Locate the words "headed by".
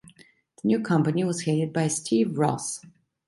1.41-1.87